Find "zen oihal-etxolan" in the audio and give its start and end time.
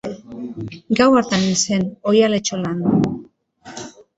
1.73-2.83